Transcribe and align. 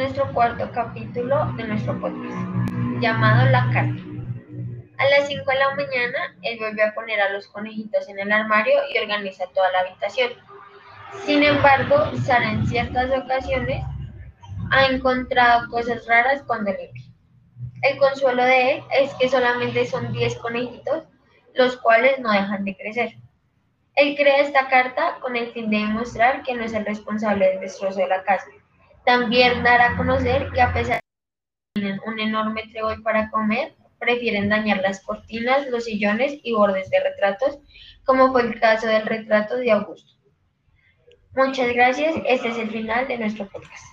nuestro 0.00 0.32
cuarto 0.32 0.70
capítulo 0.72 1.52
de 1.56 1.64
nuestro 1.64 2.00
podcast, 2.00 2.34
llamado 3.00 3.50
La 3.50 3.68
Carta. 3.72 4.02
A 4.98 5.08
las 5.08 5.28
5 5.28 5.44
de 5.50 5.58
la 5.58 5.74
mañana, 5.74 6.36
él 6.42 6.58
vuelve 6.58 6.82
a 6.82 6.94
poner 6.94 7.20
a 7.20 7.30
los 7.32 7.48
conejitos 7.48 8.08
en 8.08 8.18
el 8.18 8.30
armario 8.30 8.78
y 8.92 8.98
organiza 8.98 9.44
toda 9.54 9.70
la 9.72 9.80
habitación. 9.80 10.30
Sin 11.26 11.42
embargo, 11.42 12.16
Sara 12.24 12.52
en 12.52 12.66
ciertas 12.66 13.10
ocasiones 13.10 13.84
ha 14.70 14.86
encontrado 14.86 15.68
cosas 15.68 16.06
raras 16.06 16.42
cuando 16.46 16.70
limpia. 16.70 17.04
El 17.82 17.98
consuelo 17.98 18.44
de 18.44 18.72
él 18.72 18.82
es 18.92 19.14
que 19.14 19.28
solamente 19.28 19.86
son 19.86 20.12
10 20.12 20.36
conejitos, 20.36 21.04
los 21.54 21.76
cuales 21.76 22.18
no 22.20 22.30
dejan 22.30 22.64
de 22.64 22.76
crecer. 22.76 23.14
Él 23.96 24.14
crea 24.16 24.38
esta 24.38 24.68
carta 24.68 25.18
con 25.20 25.36
el 25.36 25.52
fin 25.52 25.70
de 25.70 25.78
demostrar 25.78 26.42
que 26.42 26.54
no 26.54 26.64
es 26.64 26.72
el 26.72 26.86
responsable 26.86 27.48
del 27.48 27.60
destrozo 27.60 27.98
de 27.98 28.08
la 28.08 28.22
casa. 28.22 28.46
También 29.10 29.64
dar 29.64 29.80
a 29.80 29.96
conocer 29.96 30.52
que 30.52 30.62
a 30.62 30.72
pesar 30.72 31.00
de 31.00 31.80
que 31.80 31.80
tienen 31.80 32.00
un 32.06 32.20
enorme 32.20 32.62
trébol 32.70 33.02
para 33.02 33.28
comer, 33.30 33.74
prefieren 33.98 34.48
dañar 34.48 34.82
las 34.82 35.02
cortinas, 35.02 35.66
los 35.66 35.86
sillones 35.86 36.38
y 36.44 36.52
bordes 36.52 36.88
de 36.90 37.00
retratos, 37.00 37.58
como 38.04 38.30
fue 38.30 38.42
el 38.42 38.60
caso 38.60 38.86
del 38.86 39.04
retrato 39.04 39.56
de 39.56 39.72
Augusto. 39.72 40.12
Muchas 41.34 41.74
gracias. 41.74 42.14
Este 42.24 42.50
es 42.50 42.58
el 42.58 42.70
final 42.70 43.08
de 43.08 43.18
nuestro 43.18 43.48
podcast. 43.48 43.84